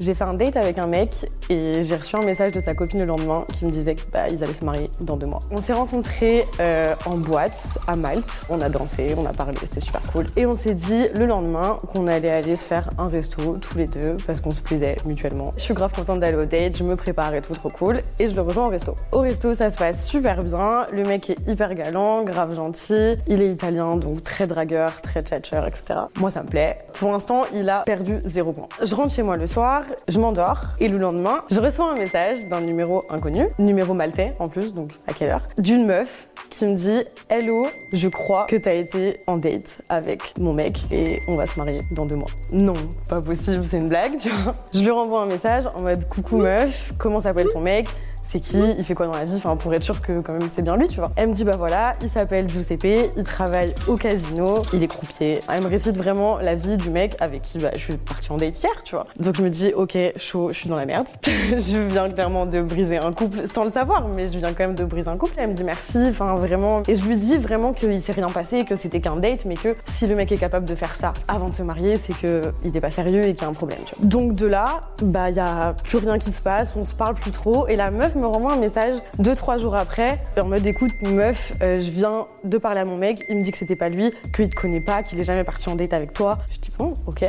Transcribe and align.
J'ai 0.00 0.14
fait 0.14 0.24
un 0.24 0.32
date 0.32 0.56
avec 0.56 0.78
un 0.78 0.86
mec 0.86 1.30
et 1.50 1.82
j'ai 1.82 1.94
reçu 1.94 2.16
un 2.16 2.22
message 2.22 2.52
de 2.52 2.60
sa 2.60 2.72
copine 2.72 3.00
le 3.00 3.04
lendemain 3.04 3.44
qui 3.52 3.66
me 3.66 3.70
disait 3.70 3.94
qu'ils 3.94 4.08
bah, 4.10 4.20
allaient 4.22 4.54
se 4.54 4.64
marier 4.64 4.90
dans 5.02 5.18
deux 5.18 5.26
mois. 5.26 5.40
On 5.50 5.60
s'est 5.60 5.74
rencontrés 5.74 6.46
euh, 6.58 6.94
en 7.04 7.18
boîte 7.18 7.76
à 7.86 7.96
Malte. 7.96 8.46
On 8.48 8.62
a 8.62 8.70
dansé, 8.70 9.14
on 9.18 9.26
a 9.26 9.34
parlé, 9.34 9.58
c'était 9.62 9.80
super 9.80 10.00
cool. 10.10 10.24
Et 10.36 10.46
on 10.46 10.56
s'est 10.56 10.72
dit 10.72 11.08
le 11.14 11.26
lendemain 11.26 11.78
qu'on 11.92 12.06
allait 12.06 12.30
aller 12.30 12.56
se 12.56 12.64
faire 12.64 12.88
un 12.96 13.08
resto 13.08 13.58
tous 13.58 13.76
les 13.76 13.88
deux 13.88 14.16
parce 14.26 14.40
qu'on 14.40 14.52
se 14.52 14.62
plaisait 14.62 14.96
mutuellement. 15.04 15.52
Je 15.58 15.64
suis 15.64 15.74
grave 15.74 15.92
contente 15.92 16.20
d'aller 16.20 16.38
au 16.38 16.46
date, 16.46 16.78
je 16.78 16.84
me 16.84 16.96
prépare 16.96 17.34
et 17.34 17.42
tout, 17.42 17.52
trop 17.52 17.68
cool. 17.68 18.00
Et 18.18 18.30
je 18.30 18.34
le 18.34 18.40
rejoins 18.40 18.68
au 18.68 18.70
resto. 18.70 18.96
Au 19.12 19.18
resto, 19.18 19.52
ça 19.52 19.68
se 19.68 19.76
passe 19.76 20.06
super 20.06 20.42
bien. 20.42 20.86
Le 20.94 21.02
mec 21.02 21.28
est 21.28 21.46
hyper 21.46 21.74
galant, 21.74 22.22
grave 22.22 22.54
gentil. 22.54 23.18
Il 23.26 23.42
est 23.42 23.52
italien, 23.52 23.96
donc 23.96 24.22
très 24.22 24.46
dragueur, 24.46 25.02
très 25.02 25.20
tchatcheur, 25.20 25.66
etc. 25.66 26.00
Moi, 26.18 26.30
ça 26.30 26.42
me 26.42 26.48
plaît. 26.48 26.78
Pour 26.94 27.10
l'instant, 27.10 27.42
il 27.54 27.68
a 27.68 27.80
perdu 27.80 28.20
zéro 28.24 28.54
point. 28.54 28.68
Je 28.82 28.94
rentre 28.94 29.12
chez 29.12 29.22
moi 29.22 29.36
le 29.36 29.46
soir, 29.46 29.82
je 30.08 30.18
m'endors 30.18 30.60
et 30.78 30.88
le 30.88 30.98
lendemain, 30.98 31.40
je 31.50 31.60
reçois 31.60 31.90
un 31.90 31.96
message 31.96 32.46
d'un 32.46 32.60
numéro 32.60 33.04
inconnu, 33.10 33.46
numéro 33.58 33.94
maltais 33.94 34.34
en 34.38 34.48
plus, 34.48 34.74
donc 34.74 34.92
à 35.06 35.12
quelle 35.12 35.30
heure, 35.30 35.46
d'une 35.58 35.86
meuf 35.86 36.28
qui 36.50 36.66
me 36.66 36.74
dit 36.74 37.04
Hello, 37.28 37.66
je 37.92 38.08
crois 38.08 38.46
que 38.46 38.56
t'as 38.56 38.74
été 38.74 39.20
en 39.26 39.36
date 39.36 39.82
avec 39.88 40.34
mon 40.38 40.52
mec 40.52 40.80
et 40.90 41.20
on 41.28 41.36
va 41.36 41.46
se 41.46 41.58
marier 41.58 41.82
dans 41.90 42.06
deux 42.06 42.16
mois. 42.16 42.30
Non, 42.52 42.74
pas 43.08 43.20
possible, 43.20 43.64
c'est 43.64 43.78
une 43.78 43.88
blague, 43.88 44.18
tu 44.18 44.30
vois. 44.30 44.54
Je 44.74 44.80
lui 44.80 44.90
renvoie 44.90 45.22
un 45.22 45.26
message 45.26 45.64
en 45.74 45.82
mode 45.82 46.08
Coucou 46.08 46.38
meuf, 46.38 46.92
comment 46.98 47.20
s'appelle 47.20 47.48
ton 47.52 47.60
mec? 47.60 47.88
C'est 48.22 48.40
qui, 48.40 48.58
il 48.78 48.84
fait 48.84 48.94
quoi 48.94 49.06
dans 49.06 49.14
la 49.14 49.24
vie, 49.24 49.36
enfin 49.36 49.56
pour 49.56 49.72
être 49.74 49.82
sûr 49.82 50.00
que 50.00 50.20
quand 50.20 50.32
même 50.32 50.48
c'est 50.50 50.62
bien 50.62 50.76
lui, 50.76 50.88
tu 50.88 50.98
vois. 50.98 51.10
Elle 51.16 51.28
me 51.28 51.34
dit 51.34 51.44
bah 51.44 51.56
voilà, 51.56 51.96
il 52.02 52.08
s'appelle 52.08 52.48
Giuseppe, 52.48 53.10
il 53.16 53.24
travaille 53.24 53.74
au 53.88 53.96
casino, 53.96 54.62
il 54.72 54.82
est 54.82 54.88
croupier. 54.88 55.40
Elle 55.52 55.62
me 55.62 55.68
récite 55.68 55.96
vraiment 55.96 56.38
la 56.38 56.54
vie 56.54 56.76
du 56.76 56.90
mec 56.90 57.16
avec 57.20 57.42
qui 57.42 57.58
bah, 57.58 57.70
je 57.74 57.78
suis 57.78 57.96
partie 57.96 58.32
en 58.32 58.36
date 58.36 58.62
hier, 58.62 58.82
tu 58.84 58.94
vois. 58.94 59.06
Donc 59.18 59.36
je 59.36 59.42
me 59.42 59.50
dis 59.50 59.72
ok, 59.74 59.96
chaud, 60.16 60.48
je 60.52 60.58
suis 60.58 60.68
dans 60.68 60.76
la 60.76 60.86
merde. 60.86 61.06
je 61.24 61.78
viens 61.78 62.10
clairement 62.10 62.46
de 62.46 62.62
briser 62.62 62.98
un 62.98 63.12
couple 63.12 63.46
sans 63.46 63.64
le 63.64 63.70
savoir, 63.70 64.08
mais 64.08 64.28
je 64.28 64.38
viens 64.38 64.52
quand 64.52 64.64
même 64.66 64.74
de 64.74 64.84
briser 64.84 65.08
un 65.08 65.16
couple. 65.16 65.34
Elle 65.36 65.50
me 65.50 65.54
dit 65.54 65.64
merci, 65.64 65.98
enfin 66.08 66.34
vraiment. 66.34 66.82
Et 66.88 66.94
je 66.94 67.04
lui 67.04 67.16
dis 67.16 67.36
vraiment 67.36 67.72
qu'il 67.72 68.00
s'est 68.02 68.12
rien 68.12 68.28
passé, 68.28 68.64
que 68.64 68.76
c'était 68.76 69.00
qu'un 69.00 69.16
date, 69.16 69.44
mais 69.44 69.54
que 69.54 69.74
si 69.84 70.06
le 70.06 70.14
mec 70.14 70.30
est 70.32 70.38
capable 70.38 70.66
de 70.66 70.74
faire 70.74 70.94
ça 70.94 71.12
avant 71.28 71.48
de 71.48 71.54
se 71.54 71.62
marier, 71.62 71.98
c'est 71.98 72.16
que 72.16 72.52
il 72.64 72.76
est 72.76 72.80
pas 72.80 72.90
sérieux 72.90 73.24
et 73.24 73.34
qu'il 73.34 73.42
y 73.42 73.46
a 73.46 73.48
un 73.48 73.54
problème, 73.54 73.80
tu 73.84 73.94
vois. 73.96 74.06
Donc 74.06 74.32
de 74.34 74.46
là, 74.46 74.80
bah 75.02 75.30
il 75.30 75.36
y 75.36 75.40
a 75.40 75.74
plus 75.84 75.98
rien 75.98 76.18
qui 76.18 76.32
se 76.32 76.40
passe, 76.40 76.74
on 76.76 76.84
se 76.84 76.94
parle 76.94 77.14
plus 77.14 77.30
trop 77.30 77.66
et 77.68 77.76
la 77.76 77.90
meuf 77.90 78.09
me 78.18 78.26
renvoie 78.26 78.52
un 78.52 78.58
message 78.58 78.96
deux, 79.18 79.34
trois 79.34 79.58
jours 79.58 79.74
après 79.74 80.20
en 80.38 80.46
mode 80.46 80.66
écoute, 80.66 80.92
meuf, 81.02 81.52
euh, 81.62 81.78
je 81.80 81.90
viens 81.90 82.26
de 82.44 82.58
parler 82.58 82.80
à 82.80 82.84
mon 82.84 82.96
mec, 82.96 83.24
il 83.28 83.36
me 83.36 83.42
dit 83.42 83.50
que 83.50 83.58
c'était 83.58 83.76
pas 83.76 83.88
lui, 83.88 84.12
qu'il 84.34 84.48
te 84.48 84.54
connaît 84.54 84.80
pas, 84.80 85.02
qu'il 85.02 85.20
est 85.20 85.24
jamais 85.24 85.44
parti 85.44 85.68
en 85.68 85.74
date 85.74 85.92
avec 85.92 86.12
toi. 86.12 86.38
Je 86.50 86.58
dis 86.58 86.70
bon, 86.78 86.94
ok. 87.06 87.24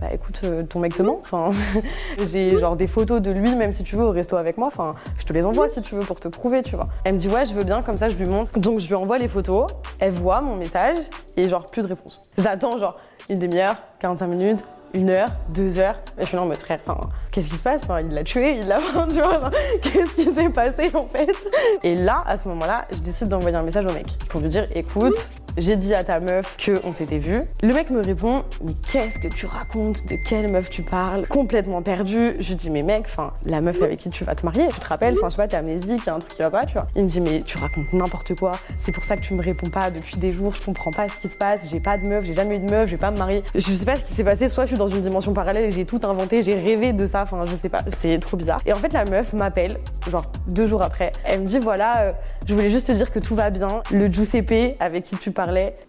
Bah 0.00 0.06
écoute, 0.12 0.40
euh, 0.44 0.62
ton 0.62 0.78
mec 0.80 0.94
te 0.94 1.02
ment. 1.02 1.18
Enfin, 1.20 1.50
j'ai 2.24 2.58
genre 2.58 2.74
des 2.74 2.86
photos 2.86 3.20
de 3.20 3.30
lui, 3.30 3.54
même 3.54 3.70
si 3.70 3.82
tu 3.82 3.96
veux, 3.96 4.04
au 4.04 4.12
resto 4.12 4.36
avec 4.36 4.56
moi. 4.56 4.68
Enfin, 4.68 4.94
je 5.18 5.24
te 5.24 5.32
les 5.32 5.44
envoie 5.44 5.68
si 5.68 5.82
tu 5.82 5.94
veux 5.94 6.00
pour 6.00 6.20
te 6.20 6.28
prouver, 6.28 6.62
tu 6.62 6.74
vois. 6.74 6.88
Elle 7.04 7.14
me 7.14 7.18
dit 7.18 7.28
ouais, 7.28 7.44
je 7.44 7.52
veux 7.52 7.64
bien, 7.64 7.82
comme 7.82 7.98
ça 7.98 8.08
je 8.08 8.16
lui 8.16 8.26
montre. 8.26 8.58
Donc 8.58 8.78
je 8.78 8.88
lui 8.88 8.94
envoie 8.94 9.18
les 9.18 9.28
photos, 9.28 9.66
elle 9.98 10.12
voit 10.12 10.40
mon 10.40 10.56
message 10.56 10.96
et 11.36 11.48
genre 11.48 11.66
plus 11.66 11.82
de 11.82 11.88
réponse. 11.88 12.20
J'attends 12.38 12.78
genre 12.78 12.98
une 13.28 13.38
demi-heure, 13.38 13.76
45 13.98 14.26
minutes, 14.26 14.64
une 14.94 15.10
heure, 15.10 15.30
deux 15.50 15.78
heures. 15.78 15.96
Et 16.18 16.22
je 16.22 16.26
suis 16.26 16.36
là 16.36 16.42
en 16.42 16.46
mode 16.46 16.58
frère, 16.58 16.78
enfin, 16.86 17.08
qu'est-ce 17.32 17.50
qui 17.50 17.56
se 17.56 17.62
passe? 17.62 17.86
Il 18.00 18.14
l'a 18.14 18.24
tué, 18.24 18.58
il 18.58 18.66
l'a 18.66 18.78
vois, 19.08 19.50
qu'est-ce 19.82 20.14
qui 20.14 20.24
s'est 20.24 20.50
passé 20.50 20.90
en 20.94 21.06
fait? 21.06 21.34
Et 21.82 21.94
là, 21.94 22.22
à 22.26 22.36
ce 22.36 22.48
moment-là, 22.48 22.86
je 22.90 22.98
décide 22.98 23.28
d'envoyer 23.28 23.56
un 23.56 23.62
message 23.62 23.86
au 23.86 23.92
mec 23.92 24.06
pour 24.28 24.40
lui 24.40 24.48
dire 24.48 24.66
écoute, 24.74 25.30
j'ai 25.56 25.76
dit 25.76 25.94
à 25.94 26.04
ta 26.04 26.20
meuf 26.20 26.56
qu'on 26.64 26.92
s'était 26.92 27.18
vu. 27.18 27.40
Le 27.62 27.74
mec 27.74 27.90
me 27.90 28.00
répond 28.00 28.42
Mais 28.62 28.72
qu'est-ce 28.90 29.18
que 29.18 29.28
tu 29.28 29.46
racontes? 29.46 30.06
De 30.06 30.16
quelle 30.16 30.48
meuf 30.48 30.70
tu 30.70 30.82
parles? 30.82 31.26
Complètement 31.26 31.82
perdu. 31.82 32.36
Je 32.38 32.48
lui 32.48 32.56
dis 32.56 32.70
Mais 32.70 32.82
mec, 32.82 33.04
enfin, 33.06 33.32
la 33.44 33.60
meuf 33.60 33.82
avec 33.82 33.98
qui 33.98 34.10
tu 34.10 34.24
vas 34.24 34.34
te 34.34 34.44
marier, 34.44 34.68
tu 34.68 34.80
te 34.80 34.86
rappelles? 34.86 35.14
Enfin, 35.14 35.28
je 35.28 35.32
sais 35.32 35.36
pas, 35.36 35.48
t'es 35.48 35.56
amnésique, 35.56 36.06
y 36.06 36.10
a 36.10 36.14
un 36.14 36.18
truc 36.18 36.32
qui 36.32 36.42
va 36.42 36.50
pas, 36.50 36.66
tu 36.66 36.74
vois. 36.74 36.86
Il 36.94 37.04
me 37.04 37.08
dit 37.08 37.20
Mais 37.20 37.42
tu 37.42 37.58
racontes 37.58 37.92
n'importe 37.92 38.34
quoi. 38.34 38.52
C'est 38.78 38.92
pour 38.92 39.04
ça 39.04 39.16
que 39.16 39.22
tu 39.22 39.34
me 39.34 39.42
réponds 39.42 39.70
pas 39.70 39.90
depuis 39.90 40.16
des 40.16 40.32
jours. 40.32 40.54
Je 40.54 40.62
comprends 40.62 40.92
pas 40.92 41.08
ce 41.08 41.16
qui 41.16 41.28
se 41.28 41.36
passe. 41.36 41.70
J'ai 41.70 41.80
pas 41.80 41.98
de 41.98 42.06
meuf, 42.06 42.24
j'ai 42.24 42.34
jamais 42.34 42.56
eu 42.56 42.60
de 42.60 42.70
meuf, 42.70 42.86
je 42.86 42.92
vais 42.92 43.00
pas 43.00 43.10
me 43.10 43.18
marier. 43.18 43.42
Je 43.54 43.60
sais 43.60 43.84
pas 43.86 43.96
ce 43.96 44.04
qui 44.04 44.14
s'est 44.14 44.24
passé. 44.24 44.48
Soit 44.48 44.64
je 44.64 44.70
suis 44.70 44.78
dans 44.78 44.88
une 44.88 45.00
dimension 45.00 45.32
parallèle 45.32 45.64
et 45.64 45.72
j'ai 45.72 45.84
tout 45.84 46.00
inventé, 46.04 46.42
j'ai 46.42 46.54
rêvé 46.54 46.92
de 46.92 47.06
ça. 47.06 47.22
Enfin, 47.22 47.44
je 47.46 47.54
sais 47.56 47.68
pas. 47.68 47.82
C'est 47.88 48.18
trop 48.18 48.36
bizarre. 48.36 48.60
Et 48.66 48.72
en 48.72 48.76
fait, 48.76 48.92
la 48.92 49.04
meuf 49.04 49.32
m'appelle, 49.32 49.76
genre 50.08 50.30
deux 50.46 50.66
jours 50.66 50.82
après. 50.82 51.12
Elle 51.24 51.40
me 51.40 51.46
dit 51.46 51.58
Voilà, 51.58 52.02
euh, 52.02 52.12
je 52.46 52.54
voulais 52.54 52.70
juste 52.70 52.86
te 52.88 52.92
dire 52.92 53.10
que 53.10 53.18
tout 53.18 53.34
va 53.34 53.50
bien. 53.50 53.82
Le 53.90 54.08
Giuseppe 54.08 54.76
avec 54.80 55.04
qui 55.04 55.16
tu 55.16 55.30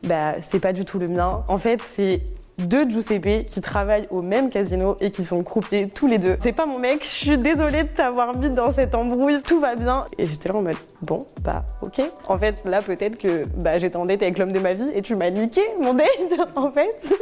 bah, 0.04 0.36
c'est 0.42 0.60
pas 0.60 0.74
du 0.74 0.86
tout 0.86 1.00
le 1.00 1.08
mien. 1.08 1.44
En 1.48 1.58
fait, 1.58 1.82
c'est 1.82 2.22
deux 2.68 2.90
Giuseppe 2.90 3.46
qui 3.46 3.62
travaillent 3.62 4.08
au 4.10 4.22
même 4.22 4.50
casino 4.50 4.98
et 5.00 5.12
qui 5.12 5.24
sont 5.24 5.44
croupiers 5.44 5.90
tous 5.90 6.08
les 6.08 6.18
deux. 6.18 6.38
C'est 6.42 6.52
pas 6.52 6.66
mon 6.66 6.80
mec, 6.80 7.04
je 7.04 7.10
suis 7.10 7.38
désolée 7.38 7.84
de 7.84 7.90
t'avoir 7.90 8.36
mis 8.38 8.50
dans 8.50 8.72
cette 8.72 8.96
embrouille, 8.96 9.42
tout 9.42 9.60
va 9.60 9.76
bien. 9.76 10.06
Et 10.18 10.26
j'étais 10.26 10.50
là 10.50 10.56
en 10.56 10.62
mode, 10.62 10.76
bon, 11.02 11.26
bah 11.44 11.64
ok. 11.82 12.02
En 12.28 12.38
fait, 12.38 12.56
là 12.66 12.82
peut-être 12.82 13.18
que 13.18 13.46
bah, 13.58 13.80
j'étais 13.80 13.96
en 13.96 14.06
date 14.06 14.22
avec 14.22 14.38
l'homme 14.38 14.52
de 14.52 14.60
ma 14.60 14.74
vie 14.74 14.90
et 14.94 15.02
tu 15.02 15.16
m'as 15.16 15.30
niqué 15.30 15.62
mon 15.80 15.94
date, 15.94 16.08
en 16.56 16.72
fait. 16.72 17.14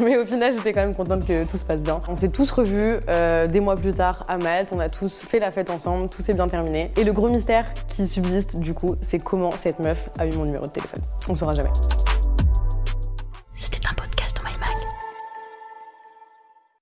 Mais 0.00 0.16
au 0.16 0.24
final, 0.24 0.52
j'étais 0.52 0.72
quand 0.72 0.80
même 0.80 0.94
contente 0.94 1.26
que 1.26 1.44
tout 1.44 1.56
se 1.56 1.64
passe 1.64 1.82
bien. 1.82 2.00
On 2.08 2.16
s'est 2.16 2.28
tous 2.28 2.50
revus 2.50 2.96
euh, 3.08 3.46
des 3.46 3.60
mois 3.60 3.76
plus 3.76 3.94
tard 3.94 4.24
à 4.28 4.38
Malte, 4.38 4.70
on 4.72 4.80
a 4.80 4.88
tous 4.88 5.20
fait 5.20 5.38
la 5.38 5.50
fête 5.50 5.70
ensemble, 5.70 6.08
tout 6.08 6.22
s'est 6.22 6.34
bien 6.34 6.48
terminé. 6.48 6.90
Et 6.96 7.04
le 7.04 7.12
gros 7.12 7.28
mystère 7.28 7.66
qui 7.88 8.06
subsiste 8.06 8.58
du 8.58 8.74
coup, 8.74 8.96
c'est 9.00 9.22
comment 9.22 9.52
cette 9.52 9.78
meuf 9.78 10.10
a 10.18 10.26
eu 10.26 10.32
mon 10.32 10.44
numéro 10.44 10.66
de 10.66 10.72
téléphone. 10.72 11.02
On 11.28 11.34
saura 11.34 11.54
jamais. 11.54 11.70